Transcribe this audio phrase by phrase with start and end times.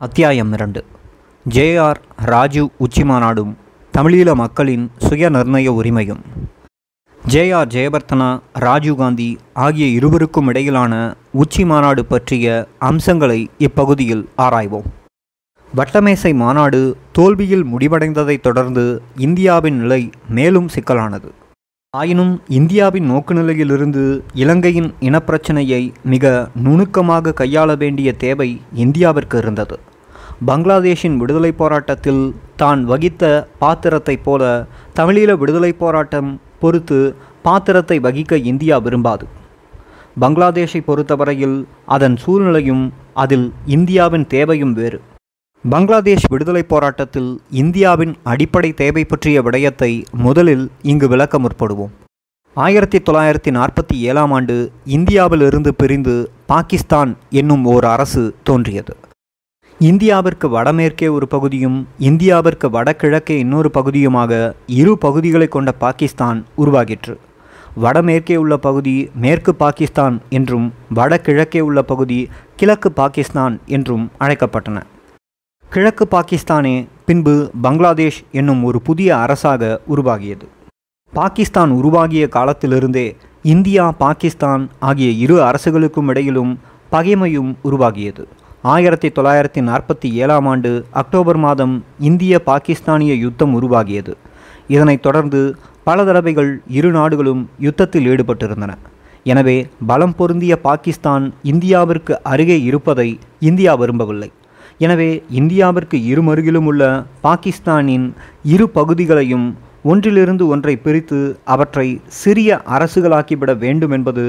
[0.00, 0.84] அத்தியாயம் இரண்டு.
[1.48, 3.54] ஜேஆர் ராஜீவ் உச்சிமாநாடும்
[3.94, 6.20] தமிழீழ மக்களின் சுய நிர்ணய உரிமையும்
[7.28, 14.88] ஜேஆர் ஜெயபர்த்தனா ராஜீவ்காந்தி ஆகிய இருவருக்கும் இடையிலான உச்சி மாநாடு பற்றிய அம்சங்களை இப்பகுதியில் ஆராய்வோம்.
[15.76, 21.32] வட்டமேசை மாநாடு தோல்வியில் முடிவடைந்ததைத் தொடர்ந்து இந்தியாவின் நிலை மேலும் சிக்கலானது.
[21.94, 29.78] ஆயினும் இந்தியாவின் நோக்குநிலையிலிருந்து இலங்கையின் இனப்பிரச்சனையை மிக நுணுக்கமாக கையாள வேண்டிய தேவை இந்தியாவிற்கு இருந்தது.
[30.46, 39.26] பங்களாதேஷின் விடுதலைப் போராட்டத்தில் தான் வகித்த பாத்திரத்தைப் போல தமிழீழ விடுதலைப் போராட்டம் பொறுத்து பாத்திரத்தை வகிக்க இந்தியா விரும்பாது.
[40.18, 45.00] பங்களாதேஷை பொறுத்தவரையில் அதன் சூழ்நிலையும் அதில் இந்தியாவின் தேவையும் வேறு.
[45.62, 51.88] பங்களாதேஷ் விடுதலைப் போராட்டத்தில் இந்தியாவின் அடிப்படை தேவை பற்றிய விடயத்தை முதலில் இங்கு விளக்க முற்படுவோம்.
[52.54, 58.96] ஆயிரத்தி தொள்ளாயிரத்தி நாற்பத்தி ஏழாம் ஆண்டு இந்தியாவிலிருந்து பிரிந்து பாகிஸ்தான் என்னும் ஓர் அரசு தோன்றியது.
[59.80, 67.16] இந்தியாவிற்கு வடமேற்கே ஒரு பகுதியும் இந்தியாவிற்கு வடகிழக்கே இன்னொரு பகுதியுமாக இரு பகுதிகளை கொண்ட பாகிஸ்தான் உருவாகிற்று.
[67.82, 74.82] வடமேற்கே உள்ள பகுதி மேற்கு பாகிஸ்தான் என்றும் வடகிழக்கே உள்ள பகுதி கிழக்கு பாகிஸ்தான் என்றும் அழைக்கப்பட்டன.
[75.72, 80.46] கிழக்கு பாகிஸ்தானே பின்பு பங்களாதேஷ் என்னும் ஒரு புதிய அரசாக உருவாகியது.
[81.12, 86.58] பாகிஸ்தான் உருவாகிய காலத்திலிருந்தே இந்தியா பாகிஸ்தான் ஆகிய இரு அரசுகளுக்கும் இடையிலும்
[86.92, 88.24] பகைமையும் உருவாகியது.
[88.62, 94.14] ஆயிரத்தி தொள்ளாயிரத்தி நாற்பத்தி ஏழாம் ஆண்டு அக்டோபர் மாதம் இந்திய பாகிஸ்தானிய யுத்தம் உருவாகியது.
[94.68, 98.74] இதனைத் தொடர்ந்து பல தடவைகள் இரு நாடுகளும் யுத்தத்தில் ஈடுபட்டிருந்தன.
[99.22, 104.32] எனவே பலம் பொருந்திய பாகிஸ்தான் இந்தியாவிற்கு அருகே இருப்பதை இந்தியா விரும்பவில்லை.
[104.80, 106.82] எனவே இந்தியாவிற்கு இருமருகிலும் உள்ள
[107.22, 108.06] பாகிஸ்தானின்
[108.54, 109.46] இரு பகுதிகளையும்
[109.90, 111.18] ஒன்றிலிருந்து ஒன்றை பிரித்து
[111.52, 111.86] அவற்றை
[112.20, 114.24] சிறிய அரசுகளாக்கிவிட வேண்டும் என்பது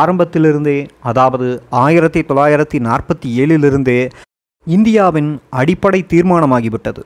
[0.00, 0.78] ஆரம்பத்திலிருந்தே
[1.10, 1.48] அதாவது
[1.84, 4.00] ஆயிரத்தி தொள்ளாயிரத்தி நாற்பத்தி ஏழிலிருந்தே
[4.66, 5.30] இந்தியாவின்
[5.60, 7.02] அடிப்படை தீர்மானமாகிவிட்டது.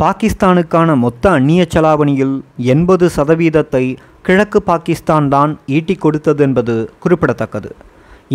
[0.00, 2.36] பாகிஸ்தானுக்கான மொத்த அந்நிய செலாவணியில்
[2.74, 3.84] எண்பது சதவீதத்தை
[4.22, 7.70] கிழக்கு பாகிஸ்தான் தான் ஈட்டிக் கொடுத்தது என்பது குறிப்பிடத்தக்கது.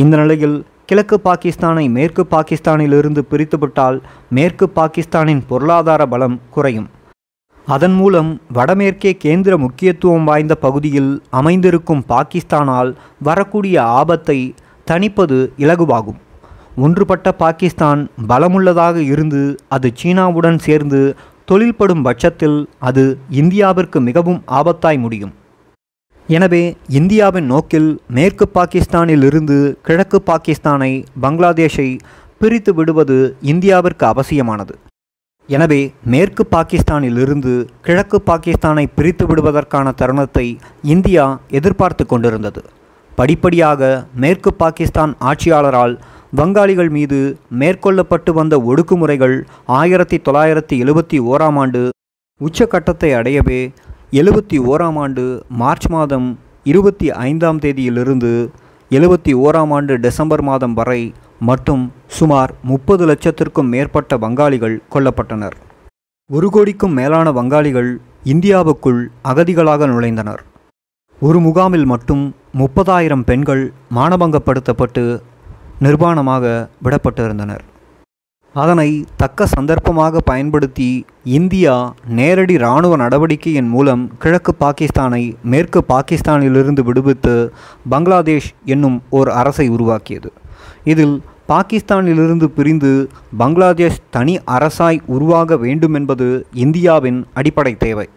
[0.01, 0.57] இந்த நிலையில்
[0.89, 3.97] கிழக்கு பாகிஸ்தானை மேற்கு பாகிஸ்தானிலிருந்து பிரித்துவிட்டால்
[4.35, 6.87] மேற்கு பாகிஸ்தானின் பொருளாதார பலம் குறையும்.
[7.67, 12.91] அதன் மூலம் வடமேற்கே கேந்திர முக்கியத்துவம் வாய்ந்த பகுதியில் அமைந்திருக்கும் பாகிஸ்தானால்
[13.27, 14.37] வரக்கூடிய ஆபத்தை
[14.91, 16.19] தணிப்பது இலகுவாகும்.
[16.85, 18.01] ஒன்றுபட்ட பாகிஸ்தான்
[18.31, 19.41] பலமுள்ளதாக இருந்து
[19.77, 21.01] அது சீனாவுடன் சேர்ந்து
[21.45, 23.05] தொழில்படும் பட்சத்தில் அது
[23.41, 25.35] இந்தியாவிற்கு மிகவும் ஆபத்தாய் முடியும்.
[26.35, 26.63] எனவே
[26.97, 29.55] இந்தியாவின் நோக்கில் மேற்கு பாகிஸ்தானில் இருந்து
[29.87, 30.91] கிழக்கு பாகிஸ்தானை
[31.23, 31.87] பங்களாதேஷை
[32.41, 33.17] பிரித்து விடுவது
[33.51, 34.73] இந்தியாவிற்கு அவசியமானது.
[35.49, 35.79] எனவே
[36.13, 37.53] மேற்கு பாகிஸ்தானில் இருந்து
[37.87, 40.45] கிழக்கு பாகிஸ்தானை பிரித்து விடுவதற்கான தருணத்தை
[40.95, 41.25] இந்தியா
[41.59, 42.61] எதிர்பார்த்து கொண்டிருந்தது.
[43.11, 43.81] படிப்படியாக
[44.23, 45.95] மேற்கு பாகிஸ்தான் ஆட்சியாளரால்
[46.39, 47.19] வங்காளிகள் மீது
[47.61, 49.37] மேற்கொள்ளப்பட்டு வந்த ஒடுக்குமுறைகள்
[49.79, 51.81] ஆயிரத்தி தொள்ளாயிரத்தி எழுபத்தி ஓராம் ஆண்டு
[52.41, 53.61] உச்சக்கட்டத்தை அடையவே
[54.11, 58.49] எழுபத்தி ஓராம் ஆண்டு மார்ச் மாதம் இருபத்தி ஐந்தாம் தேதியிலிருந்து
[58.89, 65.51] எழுபத்தி ஓராம் ஆண்டு டிசம்பர் மாதம் வரை மட்டும் சுமார் முப்பது லட்சத்திற்கும் மேற்பட்ட வங்காளிகள் கொல்லப்பட்டனர்.
[66.29, 67.91] ஒரு கோடிக்கும் மேலான வங்காளிகள்
[68.23, 70.39] இந்தியாவுக்குள் அகதிகளாக நுழைந்தனர்.
[71.21, 75.19] ஒரு முகாமில் மட்டும் முப்பதாயிரம் பெண்கள் மானபங்கப்படுத்தப்பட்டு
[75.81, 77.63] நிர்வாணமாக விடப்பட்டிருந்தனர்.
[78.53, 87.53] அதனை தக்க சந்தர்ப்பமாக பயன்படுத்தி இந்தியா நேரடி இராணுவ நடவடிக்கையின் மூலம் கிழக்கு பாகிஸ்தானை மேற்கு பாகிஸ்தானிலிருந்து விடுவித்து
[87.89, 90.31] பங்களாதேஷ் என்னும் ஓர் அரசை உருவாக்கியது.
[90.83, 98.07] இதில் பாகிஸ்தானிலிருந்து பிரிந்து பங்களாதேஷ் தனி அரசாய் உருவாக வேண்டுமென்பது இந்தியாவின் அடிப்படை தேவை.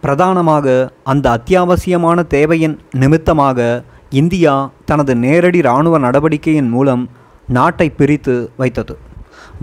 [0.00, 7.10] பிரதானமாக அந்த அத்தியாவசியமான தேவையின் நிமித்தமாக இந்தியா தனது நேரடி இராணுவ நடவடிக்கையின் மூலம்
[7.48, 8.96] நாட்டை பிரித்து வைத்தது.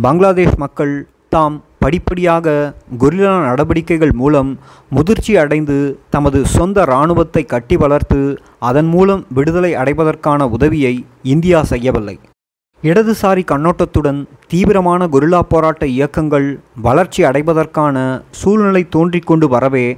[0.02, 4.60] பங்களாதேஷ் மக்கள் தாம் படிப்படியாக கொரில்லா நடவடிக்கைகள் மூலம்
[4.90, 12.20] முதிர்ச்சி அடைந்து தமது சொந்த இராணுவத்தை கட்டி வளர்த்து அதன் மூலம் விடுதலை அடைவதற்கான உதவியை இந்தியா செய்யவில்லை.
[12.84, 19.98] இடதுசாரி கண்ணோட்டத்துடன் தீவிரமான கொரில்லா போராட்ட இயக்கங்கள் வளர்ச்சி அடைவதற்கான சூழ்நிலை தோன்றிக்கொண்டு வரவே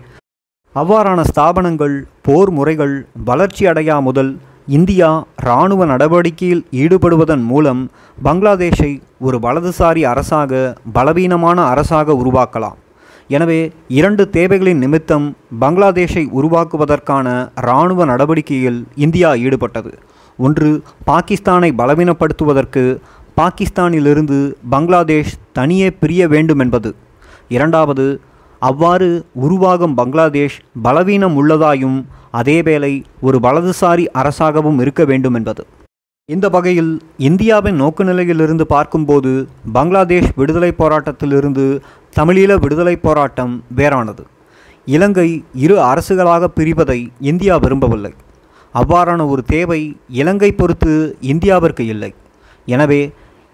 [0.76, 5.10] அவ்வாறான ஸ்தாபனங்கள் போர் முறைகள் வளர்ச்சி அடையா முதல் இந்தியா
[5.44, 7.82] இராணுவ நடவடிக்கையில் ஈடுபடுவதன் மூலம்
[8.24, 8.90] பங்களாதேஷை
[9.20, 10.62] ஒரு வலதுசாரி அரசாக
[10.94, 12.78] பலவீனமான அரசாக உருவாக்கலாம்.
[13.28, 13.60] எனவே
[14.00, 15.28] இரண்டு தேவைகளின் நிமித்தம்
[15.60, 19.94] பங்களாதேஷை உருவாக்குவதற்கான இராணுவ நடவடிக்கையில் இந்தியா ஈடுபட்டது.
[20.40, 20.70] ஒன்று
[21.12, 22.84] பாகிஸ்தானை பலவீனப்படுத்துவதற்கு
[23.38, 24.40] பாகிஸ்தானிலிருந்து
[24.70, 26.96] பங்களாதேஷ் தனியே பிரிய வேண்டும் என்பது
[27.48, 28.06] இரண்டாவது
[28.62, 29.10] அவ்வாறு
[29.46, 31.98] உருவாகும் பங்களாதேஷ் பலவீனம் உள்ளதாயும்
[32.40, 32.94] அதேவேளை
[33.28, 35.64] ஒரு வலதுசாரி அரசாகவும் இருக்க வேண்டும் என்பது
[36.30, 36.94] இந்த வகையில்
[37.28, 39.32] இந்தியாவின் நோக்குநிலையிலிருந்து பார்க்கும்போது
[39.76, 41.66] பங்களாதேஷ் விடுதலை போராட்டத்திலிருந்து
[42.18, 44.24] தமிழீழ விடுதலை போராட்டம் வேறானது.
[44.88, 45.28] இலங்கை
[45.66, 46.98] இரு அரசுகளாக பிரிவதை
[47.32, 48.14] இந்தியா விரும்பவில்லை.
[48.76, 49.82] அவ்வாறான ஒரு தேவை
[50.22, 50.94] இலங்கை பொறுத்து
[51.34, 52.12] இந்தியாவிற்கு இல்லை.
[52.68, 53.02] எனவே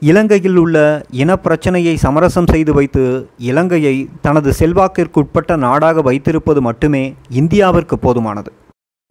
[0.02, 0.78] இலங்கையில் உள்ள
[1.24, 3.04] இனப்பிரச்சனையை சமரசம் செய்து வைத்து
[3.50, 3.96] இலங்கையை
[4.26, 7.04] தனது செல்வாக்கிற்குட்பட்ட நாடாக வைத்திருப்பது மட்டுமே
[7.42, 8.52] இந்தியாவிற்கு போதுமானது.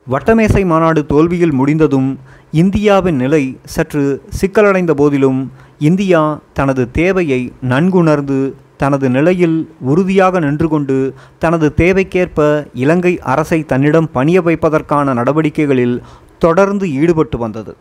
[0.09, 2.19] வட்டமேசை மாநாடு தோல்வியில் முடிந்ததும்
[2.51, 11.73] இந்தியாவின் நிலை சற்று சிக்கலடைந்த போதிலும் இந்தியா தனது தேவையை நன்குணர்ந்து தனது நிலையில் உறுதியாக நின்று கொண்டு தனது
[11.77, 16.03] தேவைக்கேற்ப இலங்கை அரசை தன்னிடம் பணிய வைப்பதற்கான நடவடிக்கைகளில்
[16.39, 17.77] தொடர்ந்து ஈடுபட்டு வந்தது.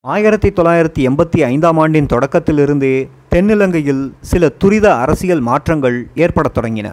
[0.00, 6.90] ஆயிரத்தி தொள்ளாயிரத்தி எண்பத்தி ஐந்தாம் ஆண்டின் தொடக்கத்திலிருந்தே தென்னிலங்கையில் சில துரித அரசியல் மாற்றங்கள் ஏற்படத் தொடங்கின.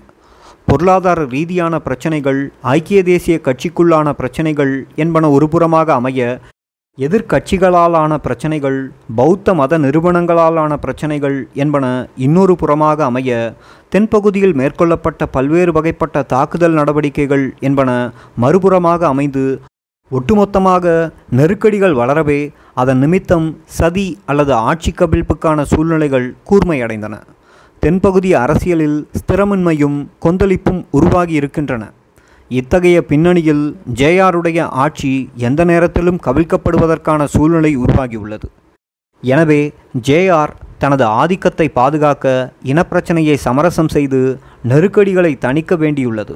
[0.70, 2.40] பொருளாதார ரீதியான பிரச்சனைகள்
[2.72, 6.22] ஐக்கிய தேசிய கட்சிக்குள்ளான பிரச்சனைகள் என்பன ஒருபுறமாக அமைய
[6.98, 8.78] எதிர்க்கட்சிகளாலான பிரச்சனைகள்
[9.16, 11.86] பௌத்த மத நிறுவனங்களாலான பிரச்சனைகள் என்பன
[12.18, 13.32] இன்னொரு புறமாக அமைய
[13.96, 17.90] தென்பகுதியில் மேற்கொள்ளப்பட்ட பல்வேறு வகைப்பட்ட தாக்குதல் நடவடிக்கைகள் என்பன
[18.42, 19.46] மறுபுறமாக அமைந்து
[20.12, 20.86] ஒட்டுமொத்தமாக
[21.30, 22.40] நெருக்கடிகள் வளரவே
[22.74, 23.50] அதன் நிமித்தம்
[23.80, 27.16] சதி அல்லது ஆட்சி கவிழ்ப்புக்கான சூழ்நிலைகள் கூர்மையடைந்தன.
[27.84, 31.84] தென்பகுதி அரசியலில் ஸ்திரமின்மையும் கொந்தளிப்பும் உருவாகி இருக்கின்றன.
[32.60, 33.64] இத்தகைய பின்னணியில்
[34.00, 35.12] ஜேஆருடைய ஆட்சி
[35.48, 38.48] எந்த நேரத்திலும் கவிழ்க்கப்படுவதற்கான சூழ்நிலை உருவாகியுள்ளது.
[39.24, 39.62] எனவே
[40.08, 40.54] ஜேஆர்
[40.84, 42.28] தனது ஆதிக்கத்தை பாதுகாக்க
[42.72, 44.20] இனப்பிரச்சனையை சமரசம் செய்து
[44.72, 46.36] நெருக்கடிகளை தணிக்க வேண்டியுள்ளது.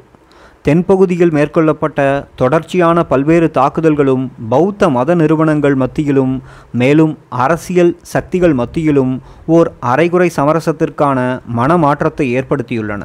[0.64, 9.12] தென்பகுதியில் மேற்கொள்ளப்பட்ட தொடர்ச்சியான பல்வேறு தாக்குதல்களும் பௌத்த மத நிறுவனங்கள் மத்தியிலும் மேலும் அரசியல் சக்திகள் மத்தியிலும்
[9.46, 11.18] ஓர் அரைகுறை சமரசத்திற்கான
[11.56, 13.02] மனமாற்றத்தை ஏற்படுத்தியுள்ளன.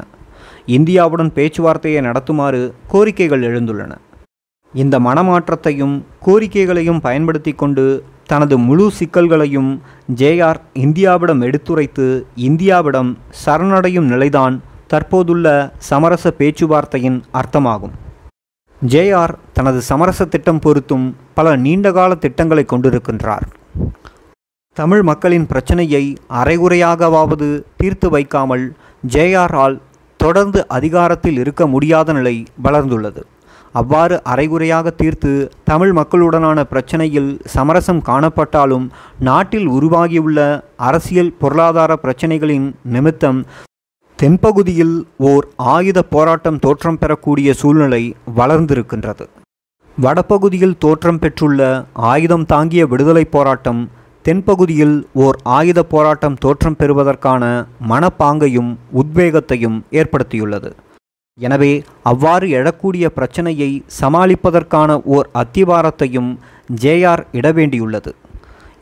[0.66, 2.62] இந்தியாவுடன் பேச்சுவார்த்தையை நடத்துமாறு
[2.94, 3.92] கோரிக்கைகள் எழுந்துள்ளன.
[4.74, 5.96] இந்த மனமாற்றத்தையும்
[6.26, 7.86] கோரிக்கைகளையும் பயன்படுத்தி கொண்டு
[8.28, 9.70] தனது முழு சிக்கல்களையும்
[10.16, 12.08] ஜேஆர் இந்தியாவிடம் எடுத்துரைத்து
[12.48, 13.10] இந்தியாவிடம்
[13.46, 14.56] சரணடையும் நிலைதான்
[14.92, 15.48] தற்போதுள்ள
[15.90, 17.96] சமரச பேச்சுவார்த்தையின் அர்த்தமாகும்.
[18.92, 21.06] ஜேஆர் தனது சமரச திட்டம் பொறுத்தும்
[21.38, 23.46] பல நீண்டகால திட்டங்களை கொண்டிருக்கின்றார்.
[24.78, 26.04] தமிழ் மக்களின் பிரச்சனையை
[26.42, 27.50] அரைகுறையாகவாவது
[27.80, 28.66] தீர்த்து வைக்காமல்
[29.16, 29.76] ஜேஆரால்
[30.20, 33.22] தொடர்ந்து அதிகாரத்தில் இருக்க முடியாத நிலை வளர்ந்துள்ளது.
[33.80, 35.32] அவ்வாறு அரைகுறையாக தீர்த்து
[35.70, 38.86] தமிழ் மக்களுடனான பிரச்சனையில் சமரசம் காணப்பட்டாலும்
[39.28, 40.40] நாட்டில் உருவாகியுள்ள
[40.90, 43.42] அரசியல் பொருளாதார பிரச்சனைகளின் நிமித்தம்
[44.22, 44.96] தென்பகுதியில்
[45.28, 48.02] ஓர் ஆயுத போராட்டம் தோற்றம் பெறக்கூடிய சூழ்நிலை
[48.40, 49.26] வளர்ந்திருக்கின்றது.
[49.98, 51.60] வடபகுதியில் தோற்றம் பெற்றுள்ள
[52.10, 53.80] ஆயுதம் தாங்கிய விடுதலை போராட்டம்
[54.26, 57.44] தென்பகுதியில் ஓர் ஆயுத போராட்டம் தோற்றம் பெறுவதற்கான
[57.92, 58.72] மனப்பாங்கையும்
[59.02, 60.72] உத்வேகத்தையும் ஏற்படுத்தியுள்ளது.
[61.38, 61.72] எனவே
[62.12, 66.32] அவ்வாறு எழக்கூடிய பிரச்சனையை சமாளிப்பதற்கான ஓர் அத்திவாரத்தையும்
[66.84, 68.14] ஜேஆர் இட வேண்டியுள்ளது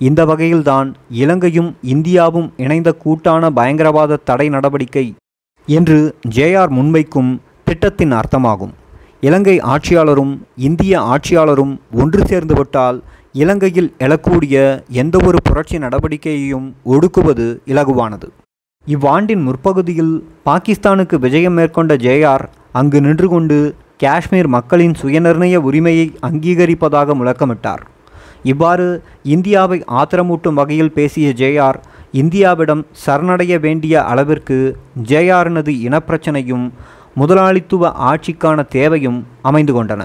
[0.08, 0.90] இந்த வகையில்தான்
[1.22, 5.06] இலங்கையும் இந்தியாவும் இணைந்த கூட்டான பயங்கரவாத தடை நடவடிக்கை
[5.76, 5.98] என்று
[6.36, 7.32] ஜேஆர் முன்வைக்கும்
[7.68, 8.74] திட்டத்தின் அர்த்தமாகும்.
[9.28, 10.34] இலங்கை ஆட்சியாளரும்
[10.68, 12.98] இந்திய ஆட்சியாளரும் ஒன்று சேர்ந்துவிட்டால்
[13.42, 14.56] இலங்கையில் எழக்கூடிய
[15.02, 18.28] எந்தவொரு புரட்சி நடவடிக்கையையும் ஒடுக்குவது இலகுவானது.
[18.88, 20.16] இவ்வாண்டின் முற்பகுதியில்
[20.48, 22.46] பாகிஸ்தானுக்கு விஜயம் மேற்கொண்ட ஜேஆர்
[22.80, 23.58] அங்கு நின்று கொண்டு
[24.04, 27.84] காஷ்மீர் மக்களின் சுயநிர்ணய உரிமையை அங்கீகரிப்பதாக முழக்கமிட்டார்.
[28.52, 28.88] இவ்வாறு
[29.36, 31.80] இந்தியாவை ஆத்திரமூட்டும் வகையில் பேசிய ஜேஆர்
[32.14, 36.72] இந்தியாவிடம் சரணடைய வேண்டிய அளவிற்கு ஜேஆரினது இனப்பிரச்சனையும்
[37.16, 40.02] முதலாளித்துவ ஆட்சிக்கான தேவையும் அமைந்து கொண்டன.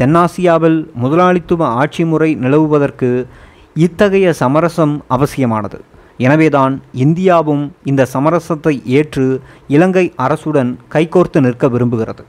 [0.00, 3.26] தென்னாசியாவில் முதலாளித்துவ ஆட்சி முறை நிலவுவதற்கு
[3.74, 5.80] இத்தகைய சமரசம் அவசியமானது.
[6.16, 12.24] எனவேதான் இந்தியாவும் இந்த சமரசத்தை ஏற்று இலங்கை அரசுடன் கைகோர்த்து நிற்க விரும்புகிறது.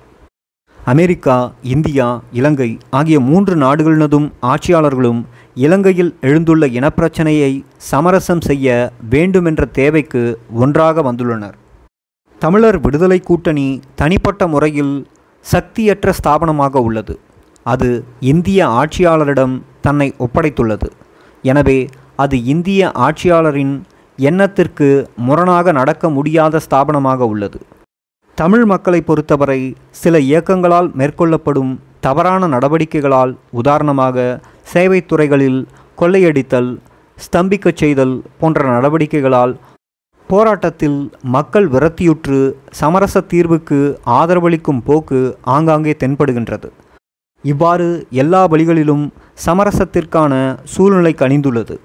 [0.79, 5.23] அமெரிக்கா இந்தியா இலங்கை ஆகிய மூன்று நாடுகளினதும் ஆட்சியாளர்களும்
[5.63, 7.51] இலங்கையில் எழுந்துள்ள இனப்பிரச்சனையை
[7.91, 8.67] சமரசம் செய்ய
[9.13, 10.21] வேண்டுமென்ற தேவைக்கு
[10.63, 11.55] ஒன்றாக வந்துள்ளனர்.
[12.41, 13.65] தமிழர் விடுதலை கூட்டணி
[14.01, 14.93] தனிப்பட்ட முறையில்
[15.45, 17.15] சக்தியற்ற ஸ்தாபனமாக உள்ளது.
[17.73, 17.89] அது
[18.31, 19.55] இந்திய ஆட்சியாளரிடம்
[19.87, 20.89] தன்னை ஒப்படைத்துள்ளது.
[21.43, 21.79] எனவே
[22.23, 23.75] அது இந்திய ஆட்சியாளரின்
[24.19, 24.87] எண்ணத்திற்கு
[25.27, 27.59] முரணாக நடக்க முடியாத ஸ்தாபனமாக உள்ளது.
[28.37, 29.61] தமிழ் மக்களை பொறுத்தவரை
[30.01, 31.71] சில இயக்கங்களால் மேற்கொள்ளப்படும்
[32.05, 34.17] தவறான நடவடிக்கைகளால் உதாரணமாக
[34.73, 35.59] சேவைத் துறைகளில்
[35.97, 36.69] கொள்ளையடித்தல்
[37.17, 39.53] ஸ்தம்பிக்கச் செய்தல் போன்ற நடவடிக்கைகளால்
[40.29, 40.99] போராட்டத்தில்
[41.35, 43.79] மக்கள் விரத்தியுற்று சமரச தீர்வுக்கு
[44.19, 45.19] ஆதரவளிக்கும் போக்கு
[45.55, 46.67] ஆங்காங்கே தென்படுகின்றது.
[47.43, 49.05] இவ்வாறு எல்லா வழிகளிலும்
[49.45, 50.33] சமரசத்திற்கான
[50.63, 51.75] சூழ்நிலை கணிந்துள்ளது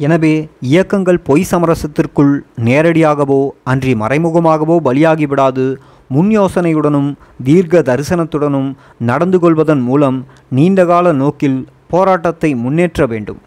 [0.00, 5.64] எனவே இயக்கங்கள் பொய் சமரசத்திற்குள் நேரடியாகவோ அன்றி மறைமுகமாகவோ பலியாகிவிடாது
[6.08, 7.10] முன் யோசனையுடனும்
[7.44, 8.68] தீர்க்க தரிசனத்துடனும்
[8.98, 10.18] நடந்து கொள்வதன் மூலம்
[10.48, 11.58] நீண்டகால நோக்கில்
[11.92, 13.40] போராட்டத்தை முன்னேற்ற வேண்டும்.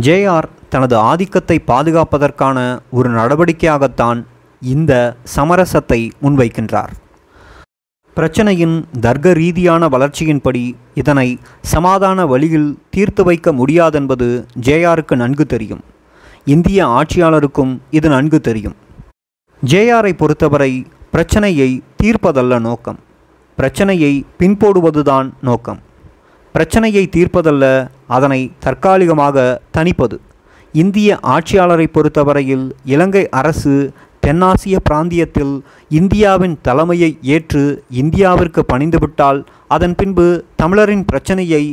[0.00, 2.58] ஜேஆர் தனது ஆதிக்கத்தை பாதுகாப்பதற்கான
[2.90, 4.20] ஒரு நடவடிக்கையாகத்தான்
[4.62, 4.92] இந்த
[5.36, 6.92] சமரசத்தை முன்வைக்கின்றார்.
[8.16, 11.28] பிரச்சனையின் தர்க்க ரீதியான வளர்ச்சியின்படி இதனை
[11.60, 14.28] சமாதான வழியில் தீர்த்து வைக்க முடியாதென்பது
[14.66, 15.80] ஜேஆருக்கு நன்கு தெரியும்.
[16.44, 18.76] இந்திய ஆட்சியாளருக்கும் இது நன்கு தெரியும்.
[19.62, 20.72] ஜேஆரை பொறுத்தவரை
[21.10, 22.98] பிரச்சனையை தீர்ப்பதல்ல நோக்கம்.
[23.58, 25.80] பிரச்சனையை பின்போடுவதுதான் நோக்கம்.
[26.54, 27.64] பிரச்சனையை தீர்ப்பதல்ல
[28.06, 29.36] அதனை தற்காலிகமாக
[29.76, 30.16] தணிப்பது.
[30.74, 33.74] இந்திய ஆட்சியாளரை பொறுத்தவரையில் இலங்கை அரசு
[34.26, 35.54] தென்னாசிய பிராந்தியத்தில்
[35.88, 37.64] இந்தியாவின் தலைமையை ஏற்று
[38.02, 41.64] இந்தியாவிற்கு பணிந்துவிட்டால் அதன் பின்பு தமிழரின் பிரச்சனையை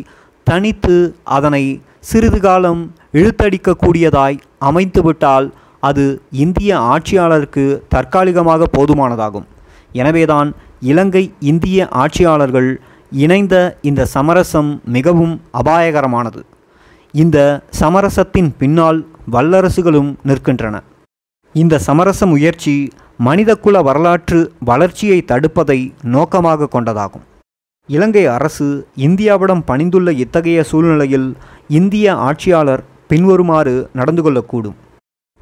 [0.47, 0.97] தனித்து
[1.37, 1.63] அதனை
[2.09, 2.81] சிறிது காலம்
[3.19, 4.37] இழுத்தடிக்கக்கூடியதாய்
[4.69, 5.47] அமைத்துவிட்டால்
[5.89, 6.05] அது
[6.45, 9.47] இந்திய ஆட்சியாளருக்கு தற்காலிகமாக போதுமானதாகும்.
[9.91, 10.49] எனவேதான்
[10.91, 12.69] இலங்கை இந்திய ஆட்சியாளர்கள்
[13.11, 16.41] இணைந்த இந்த சமரசம் மிகவும் அபாயகரமானது.
[17.13, 17.37] இந்த
[17.79, 20.75] சமரசத்தின் பின்னால் வல்லரசுகளும் நிற்கின்றன.
[21.53, 27.25] இந்த சமரச முயற்சி மனிதகுல வரலாற்று வளர்ச்சியை தடுப்பதை நோக்கமாக கொண்டதாகும்.
[27.87, 31.35] இலங்கை அரசு இந்தியாவிடம் பணிந்துள்ள இத்தகைய சூழ்நிலையில்
[31.67, 34.77] இந்திய ஆட்சியாளர் பின்வருமாறு நடந்து கொள்ளக்கூடும்.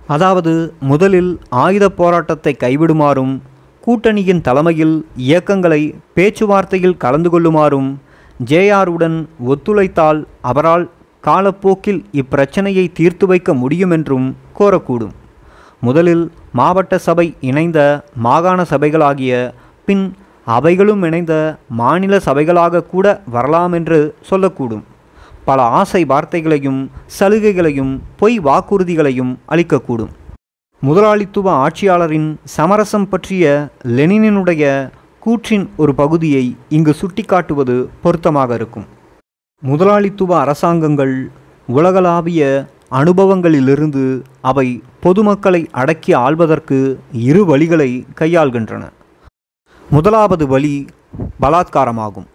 [0.08, 3.42] அதாவது முதலில் ஆயுத போராட்டத்தை கைவிடுமாறும்
[3.86, 7.90] கூட்டணியின் தலைமையில் இயக்கங்களை பேச்சுவார்த்தையில் கலந்து கொள்ளுமாறும்
[8.46, 10.86] ஜேஆருடன் ஒத்துழைத்தால் அவரால்
[11.22, 15.16] காலப்போக்கில் இப்பிரச்சனையை தீர்த்து வைக்க முடியும் என்றும் கோரக்கூடும்.
[15.82, 17.80] முதலில் மாவட்ட சபை இணைந்த
[18.16, 19.34] மாகாண சபைகளாகிய
[19.86, 20.06] பின்
[20.46, 21.34] அவைகளும் இணைந்த
[21.70, 24.86] மாநில சபைகளாக கூட வரலாம் என்று சொல்லக்கூடும்.
[25.46, 30.14] பல ஆசை வார்த்தைகளையும் சலுகைகளையும் பொய் வாக்குறுதிகளையும் அளிக்கக்கூடும்.
[30.82, 33.46] முதலாளித்துவ ஆட்சியாளரின் சமரசம் பற்றிய
[33.84, 34.90] லெனினுடைய
[35.26, 38.86] கூற்றின் ஒரு பகுதியை இங்கு சுட்டிக்காட்டுவது பொருத்தமாக இருக்கும்.
[39.62, 41.32] முதலாளித்துவ அரசாங்கங்கள்
[41.68, 48.84] உலகளாவிய அனுபவங்களிலிருந்து அவை பொதுமக்களை அடக்கி ஆள்வதற்கு இரு வழிகளை கையாள்கின்றன.
[49.90, 50.86] முதலாவது வழி
[51.42, 52.30] பலாத்காரமாகும்.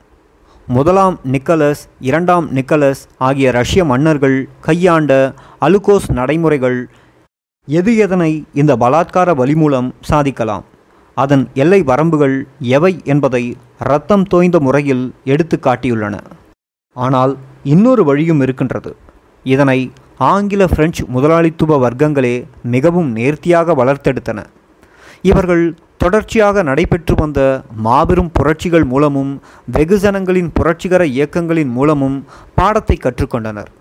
[0.67, 6.79] முதலாம் நிக்கலஸ் இரண்டாம் நிக்கலஸ் ஆகிய ரஷ்ய மன்னர்கள் கையாண்ட அலுகோஸ் நடைமுறைகள்
[7.69, 10.65] எது எதனை இந்த பலாத்கார வழி மூலம் சாதிக்கலாம்?
[11.15, 16.17] அதன் எல்லை வரம்புகள் எவை என்பதை இரத்தம் தோய்ந்த முறையில் எடுத்து காட்டியுள்ளன.
[16.97, 18.97] ஆனால் இன்னொரு வழியும் இருக்கின்றது.
[19.45, 19.79] இதனை
[20.19, 22.45] ஆங்கில பிரெஞ்சு முதலாளித்துவ வர்க்கங்களே
[22.75, 24.45] மிகவும் நேர்த்தியாக வளர்த்தெடுத்தன.
[25.23, 25.65] இவர்கள்
[25.97, 29.33] தொடர்ச்சியாக நடைபெற்று வந்த மாபெரும் புரட்சிகள் மூலமும்
[29.73, 33.73] வெகுஜனங்களின் புரட்சிகர இயக்கங்களின் மூலமும் பாடத்தை கற்றுக்கொண்டனர்.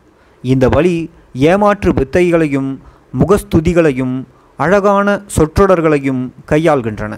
[0.41, 0.95] இந்த வழி
[1.33, 2.71] ஏமாற்று வித்தைகளையும்
[3.19, 4.15] முகஸ்துதிகளையும்
[4.59, 7.13] அழகான சொற்றொடர்களையும் கையாள்கின்றன.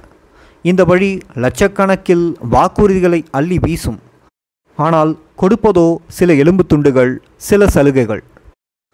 [0.70, 1.12] இந்த வழி
[1.44, 4.00] லட்சக்கணக்கில் வாக்குறுதிகளை அள்ளி வீசும்.
[4.78, 5.12] ஆனால்
[5.42, 5.88] கொடுப்பதோ
[6.18, 7.14] சில எலும்பு துண்டுகள்
[7.48, 8.24] சில சலுகைகள்.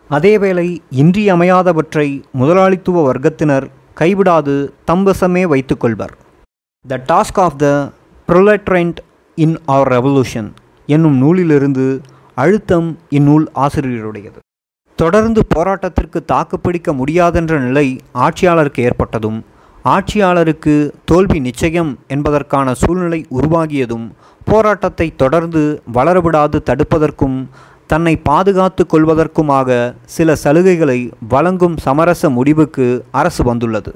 [0.10, 0.68] அதேவேளை
[1.02, 2.08] இன்றியமையாதவற்றை
[2.40, 3.68] முதலாளித்துவ வர்க்கத்தினர்
[4.00, 4.56] கைவிடாது
[4.90, 6.14] தம்பசமே வைத்துக்கொள்வர்
[6.86, 7.68] the task of the
[8.28, 9.00] proletariat
[9.38, 10.50] in our revolution
[10.86, 11.86] என்னும் நூலிலிருந்து
[12.38, 14.40] அழுத்தம் இந்நூல் ஆசிரியருடையது.
[14.96, 19.40] தொடர்ந்து போராட்டத்திற்கு தாக்குப்பிடிக்க முடியாதென்ற நிலை ஆட்சியாளருக்கு ஏற்பட்டதும்
[19.86, 20.74] ஆட்சியாளருக்கு
[21.06, 24.08] தோல்வி நிச்சயம் என்பதற்கான சூழ்நிலை உருவாகியதும்
[24.46, 27.38] போராட்டத்தை தொடர்ந்து வளரவிடாது தடுப்பதற்கும்
[27.88, 33.92] தன்னை பாதுகாத்து கொள்வதற்குமாக சில சலுகைகளை வழங்கும் சமரச முடிவுக்கு அரசு வந்துள்ளது.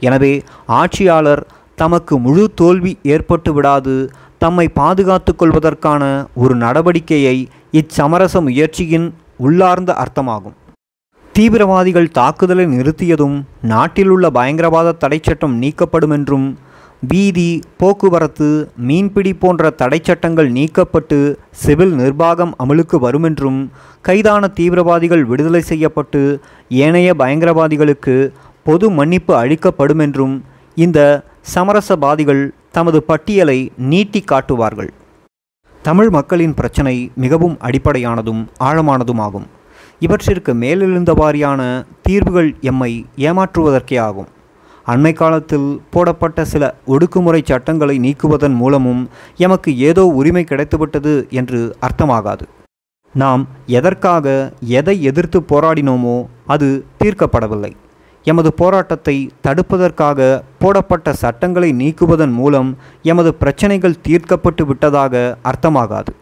[0.00, 0.32] எனவே
[0.66, 3.94] ஆட்சியாளர் தமக்கு முழு தோல்வி ஏற்பட்டு விடாது
[4.38, 6.02] தம்மை பாதுகாத்து கொள்வதற்கான
[6.34, 7.36] ஒரு நடவடிக்கையை
[7.72, 9.06] இச்சமரச முயற்சியின்
[9.44, 10.56] உள்ளார்ந்த அர்த்தமாகும்.
[11.34, 13.34] தீவிரவாதிகள் தாக்குதலை நிறுத்தியதும்
[13.72, 16.46] நாட்டிலுள்ள பயங்கரவாத தடைச்சட்டம் நீக்கப்படும் என்றும்
[17.10, 17.48] வீதி
[17.80, 18.48] போக்குவரத்து
[18.88, 21.18] மீன்பிடி போன்ற தடைச்சட்டங்கள் நீக்கப்பட்டு
[21.62, 23.60] சிவில் நிர்வாகம் அமலுக்கு வருமென்றும்
[24.08, 26.22] கைதான தீவிரவாதிகள் விடுதலை செய்யப்பட்டு
[26.84, 28.16] ஏனைய பயங்கரவாதிகளுக்கு
[28.62, 30.36] பொது மன்னிப்பு அளிக்கப்படும் என்றும்
[30.84, 31.00] இந்த
[31.54, 32.42] சமரசவாதிகள்
[32.76, 33.58] தமது பட்டியலை
[33.90, 34.90] நீட்டி காட்டுவார்கள்.
[35.86, 39.44] தமிழ் மக்களின் பிரச்சனை மிகவும் அடிப்படையானதும் ஆழமானதுமாகும்.
[39.98, 41.60] இவற்றிற்கு மேலெழுந்த வாரியான
[42.02, 44.28] தீர்வுகள் எம்மை ஏமாற்றுவதற்கே ஆகும்.
[44.86, 52.46] அண்மை காலத்தில் போடப்பட்ட சில ஒடுக்குமுறை சட்டங்களை நீக்குவதன் மூலமும் எமக்கு ஏதோ உரிமை கிடைத்துவிட்டது என்று அர்த்தமாகாது.
[53.14, 57.72] நாம் எதற்காக எதை எதிர்த்து போராடினோமோ அது தீர்க்கப்படவில்லை.
[58.30, 59.16] எமது போராட்டத்தை
[59.46, 60.20] தடுப்பதற்காக
[60.62, 62.70] போடப்பட்ட சட்டங்களை நீக்குவதன் மூலம்
[63.12, 65.14] எமது பிரச்சனைகள் தீர்க்கப்பட்டு விட்டதாக
[65.50, 66.12] அர்த்தமாகாது.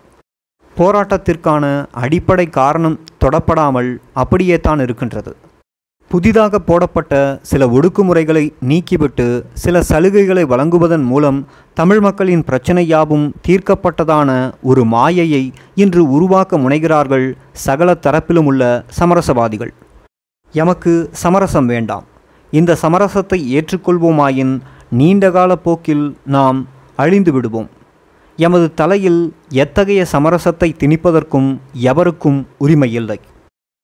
[0.77, 1.65] போராட்டத்திற்கான
[2.03, 3.91] அடிப்படை காரணம் தொடப்படாமல்
[4.23, 5.33] அப்படியே தான் இருக்கின்றது.
[6.11, 7.13] புதிதாக போடப்பட்ட
[7.51, 9.27] சில ஒடுக்குமுறைகளை நீக்கிவிட்டு
[9.63, 11.39] சில சலுகைகளை வழங்குவதன் மூலம்
[11.81, 14.31] தமிழ் மக்களின் பிரச்சனை யாவும் தீர்க்கப்பட்டதான
[14.71, 15.43] ஒரு மாயையை
[15.85, 17.27] இன்று உருவாக்க முனைகிறார்கள்
[17.67, 18.63] சகல தரப்பிலும் உள்ள
[18.99, 19.73] சமரசவாதிகள்.
[20.55, 22.05] எமக்கு சமரசம் வேண்டாம்.
[22.53, 24.55] இந்த சமரசத்தை ஏற்றுக்கொள்வோமாயின்
[24.91, 26.59] நீண்டகால போக்கில் நாம்
[26.97, 27.69] அழிந்து விடுவோம்.
[28.39, 33.21] எமது தலையில் எத்தகைய சமரசத்தை திணிப்பதற்கும் எவருக்கும் உரிமை இல்லை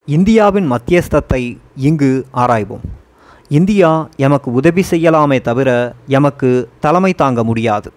[0.07, 1.41] இந்தியாவின் மத்தியஸ்தத்தை
[1.75, 2.85] இங்கு ஆராய்வோம்.
[3.49, 5.69] இந்தியா எமக்கு உதவி செய்யலாமே தவிர
[6.07, 7.91] எமக்கு தலைமை தாங்க முடியாது.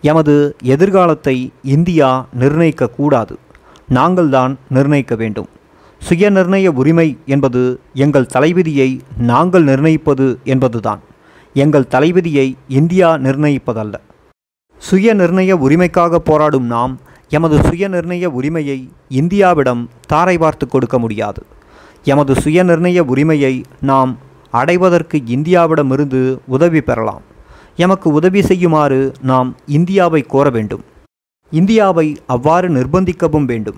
[0.00, 3.36] எமது எதிர்காலத்தை இந்தியா நிர்ணயிக்கக்கூடாது.
[3.94, 5.48] நாங்கள்தான் நிர்ணயிக்க வேண்டும்.
[6.00, 11.00] சுய நிர்ணய உரிமை என்பது எங்கள் தலைவிதியை நாங்கள் நிர்ணயிப்பது என்பதுதான்.
[11.54, 13.94] எங்கள் தலைவிதியை இந்தியா நிர்ணயிப்பதல்ல.
[14.78, 21.42] சுய நிர்ணய உரிமைக்காக போராடும் நாம் எமது சுய நிர்ணய உரிமையை இந்தியாவிடம் தாரை பார்த்து கொடுக்க முடியாது.
[22.04, 24.16] எமது சுய நிர்ணய உரிமையை நாம்
[24.50, 27.22] அடைவதற்கு இந்தியாவிடமிருந்து உதவி பெறலாம்.
[27.76, 30.84] எமக்கு உதவி செய்யுமாறு நாம் இந்தியாவை கோர வேண்டும்.
[31.50, 33.76] இந்தியாவை அவ்வாறு நிர்பந்திக்கவும் வேண்டும்.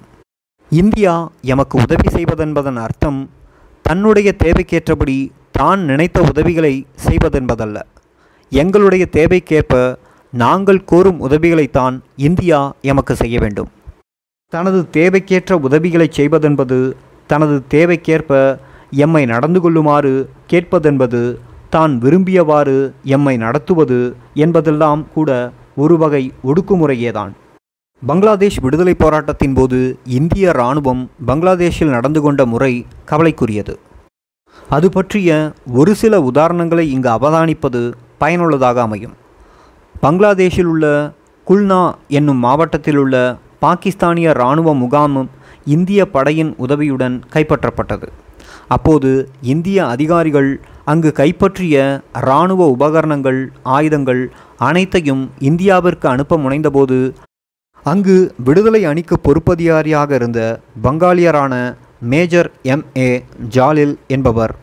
[0.79, 1.13] இந்தியா
[1.53, 3.19] எமக்கு உதவி செய்வதென்பதன் அர்த்தம்
[3.83, 5.17] தன்னுடைய தேவைக்கேற்றபடி
[5.57, 7.79] தான் நினைத்த உதவிகளை செய்வதென்பதல்ல.
[8.53, 9.97] எங்களுடைய தேவைக்கேற்ப
[10.33, 13.71] நாங்கள் கோரும் உதவிகளைத்தான் இந்தியா எமக்கு செய்ய வேண்டும்.
[14.49, 16.79] தனது தேவைக்கேற்ற உதவிகளை செய்வதென்பது
[17.27, 18.61] தனது தேவைக்கேற்ப
[19.07, 20.15] எம்மை நடந்து கொள்ளுமாறு
[20.53, 21.23] கேட்பதென்பது
[21.71, 22.79] தான் விரும்பியவாறு
[23.17, 24.01] எம்மை நடத்துவது
[24.35, 27.33] என்பதெல்லாம் கூட ஒரு வகை ஒடுக்குமுறையேதான்.
[28.09, 33.75] பங்களாதேஷ் விடுதலை போராட்டத்தின் போது இந்திய இராணுவம் பங்களாதேஷில் நடந்து கொண்ட முறை கவலைக்குரியது.
[34.71, 39.15] அது பற்றிய ஒரு சில உதாரணங்களை இங்கு அவதானிப்பது பயனுள்ளதாக அமையும்.
[40.01, 41.13] பங்களாதேஷில் உள்ள
[41.47, 43.15] குல்னா என்னும் மாவட்டத்தில் உள்ள
[43.61, 45.31] பாகிஸ்தானிய இராணுவ முகாமும்
[45.65, 48.09] இந்திய படையின் உதவியுடன் கைப்பற்றப்பட்டது.
[48.69, 49.11] அப்போது
[49.43, 57.13] இந்திய அதிகாரிகள் அங்கு கைப்பற்றிய இராணுவ உபகரணங்கள் ஆயுதங்கள் அனைத்தையும் இந்தியாவிற்கு அனுப்ப முனைந்தபோது
[57.87, 60.41] அங்கு விடுதலை அணிக்கு பொறுப்பதிகாரியாக இருந்த
[60.83, 61.55] பங்காளியரான
[62.01, 62.85] மேஜர் எம்.
[62.99, 63.11] ஏ.
[63.49, 64.55] ஜாலில் என்பவர்.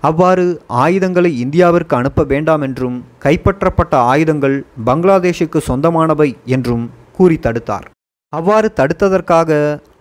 [0.00, 7.86] அவ்வாறு ஆயுதங்களை இந்தியாவிற்கு அனுப்ப வேண்டாம் என்றும் கைப்பற்றப்பட்ட ஆயுதங்கள் பங்களாதேஷுக்கு சொந்தமானவை என்றும் கூறி தடுத்தார்.
[8.32, 9.50] அவ்வாறு தடுத்ததற்காக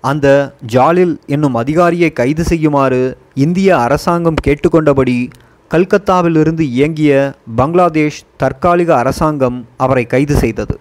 [0.01, 0.27] அந்த
[0.65, 3.01] ஜாலில் என்னும் அதிகாரியை கைது செய்யுமாறு
[3.35, 5.17] இந்திய அரசாங்கம் கேட்டுக்கொண்டபடி
[5.71, 7.13] கல்கத்தாவிலிருந்து இயங்கிய
[7.55, 10.75] பங்களாதேஷ் தற்காலிக அரசாங்கம் அவரை கைது செய்தது.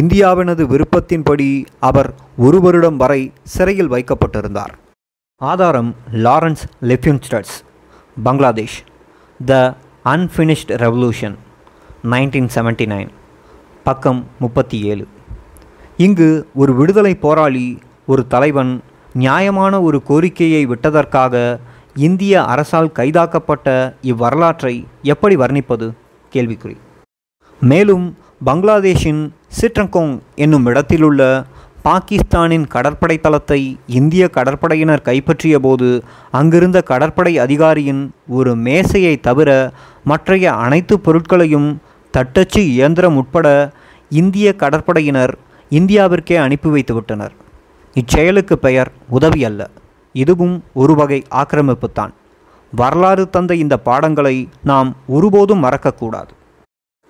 [0.00, 4.72] இந்தியாவினது விருப்பத்தின்படி அவர் ஒரு வருடம் வரை சிறையில் வைக்கப்பட்டிருந்தார்.
[5.36, 7.56] ஆதாரம் Lawrence Lifschultz's
[8.22, 8.84] Bangladesh.
[9.44, 11.36] The unfinished revolution
[12.04, 13.08] nineteen seventy nine
[13.84, 15.06] பக்கம் முப்பத்தி ஏழு.
[15.96, 18.82] இங்கு ஒரு விடுதலை போராளி ஒரு தலைவன்
[19.14, 21.60] நியாயமான ஒரு கோரிக்கையை விட்டதற்காக
[21.94, 25.92] இந்திய அரசால் கைதாக்கப்பட்ட இவ்வரலாற்றை எப்படி வர்ணிப்பது?
[26.32, 26.76] கேள்விக்குறி.
[27.60, 31.44] மேலும் பங்களாதேஷின் சிட்ரங்கோங் என்னும் இடத்திலுள்ள
[31.82, 39.72] பாகிஸ்தானின் கடற்படை தளத்தை இந்திய கடற்படையினர் கைப்பற்றிய போது அங்கிருந்த கடற்படை அதிகாரியின் ஒரு மேசையை தவிர
[40.04, 43.72] மற்றைய அனைத்து பொருட்களையும் தட்டச்சு இயந்திரம் உட்பட
[44.10, 45.34] இந்திய கடற்படையினர்
[45.70, 47.34] இந்தியாவிற்கே அனுப்பி வைத்துவிட்டனர்.
[47.94, 49.70] இச்செயலுக்கு பெயர் உதவி அல்ல.
[50.12, 52.12] இதுவும் ஒரு வகை ஆக்கிரமிப்புத்தான்.
[52.72, 56.32] வரலாறு தந்த இந்த பாடங்களை நாம் ஒருபோதும் மறக்கக்கூடாது.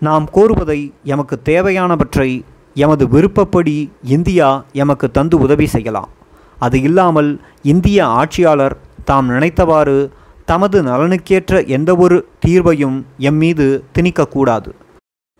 [0.02, 2.30] நாம் கோருவதை எமக்கு தேவையானவற்றை
[2.74, 6.10] எமது விருப்பப்படி இந்தியா எமக்கு தந்து உதவி செய்யலாம்.
[6.58, 7.30] அது இல்லாமல்
[7.62, 10.10] இந்திய ஆட்சியாளர் தாம் நினைத்தவாறு
[10.44, 14.70] தமது நலனுக்கேற்ற எந்தவொரு தீர்வையும் எம் மீது திணிக்கக்கூடாது.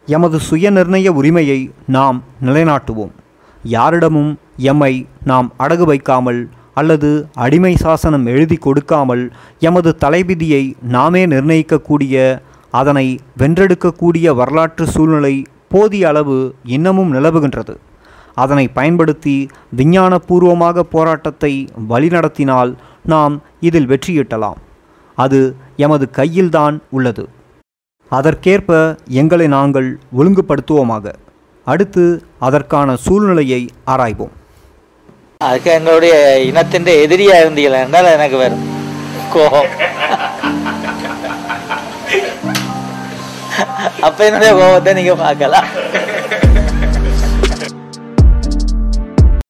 [0.07, 3.13] எமது சுய நிர்ணய உரிமையை நாம் நிலைநாட்டுவோம்.
[3.63, 4.33] யாரிடமும்
[4.71, 10.65] எம்மை நாம் அடகு வைக்காமல் அல்லது அடிமை சாசனம் எழுதி கொடுக்காமல் எமது தலைவிதியை
[10.95, 12.43] நாமே நிர்ணயிக்கக்கூடிய
[12.81, 13.07] அதனை
[13.41, 15.35] வென்றெடுக்கக்கூடிய வரலாற்று சூழ்நிலை
[15.73, 16.37] போதிய அளவு
[16.77, 17.75] இன்னமும் நிலவுகின்றது.
[18.43, 19.37] அதனை பயன்படுத்தி
[19.81, 21.53] விஞ்ஞானபூர்வமாக போராட்டத்தை
[21.91, 22.73] வழிநடத்தினால்
[23.13, 23.35] நாம்
[23.69, 24.61] இதில் வெற்றியிட்டலாம்.
[25.19, 25.41] அது
[25.85, 27.25] எமது கையில்தான் உள்ளது.
[28.13, 28.71] அதற்கேற்ப
[29.21, 31.07] எங்களை நாங்கள் ஒழுங்குபடுத்துவோமாக.
[31.67, 32.05] அடுத்து
[32.47, 34.35] அதற்கான சூழ்நிலையை ஆராய்வோம்.
[35.47, 36.15] அதுக்கு எங்களுடைய
[36.51, 38.65] இனத்தின் எதிரியாக இருந்தீங்களா என்றால் எனக்கு வரும்
[39.35, 39.71] கோபம்.
[44.07, 45.69] அப்ப என்னுடைய கோபத்தை நீங்க பார்க்கலாம்.